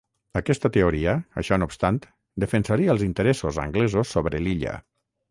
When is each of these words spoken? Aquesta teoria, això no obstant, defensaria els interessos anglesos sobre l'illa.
Aquesta 0.39 0.69
teoria, 0.75 1.11
això 1.41 1.59
no 1.59 1.67
obstant, 1.71 1.99
defensaria 2.43 2.95
els 2.97 3.03
interessos 3.09 3.59
anglesos 3.65 4.15
sobre 4.17 4.41
l'illa. 4.47 4.73